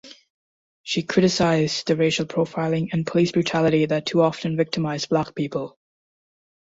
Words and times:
She 0.81 1.03
criticized 1.03 1.85
the 1.85 1.95
racial 1.95 2.25
profiling 2.25 2.87
and 2.91 3.05
police 3.05 3.31
brutality 3.33 3.85
that 3.85 4.07
too 4.07 4.23
often 4.23 4.57
victimize 4.57 5.05
Black 5.05 5.35
people. 5.35 5.77